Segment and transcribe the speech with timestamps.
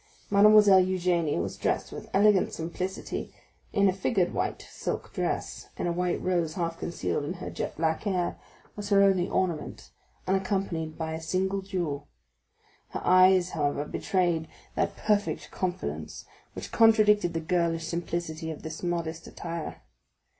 [0.31, 3.31] Mademoiselle Eugénie was dressed with elegant simplicity
[3.71, 7.77] in a figured white silk dress, and a white rose half concealed in her jet
[7.77, 8.35] black hair
[8.75, 9.91] was her only ornament,
[10.25, 12.07] unaccompanied by a single jewel.
[12.89, 19.27] Her eyes, however, betrayed that perfect confidence which contradicted the girlish simplicity of this modest
[19.27, 19.83] attire.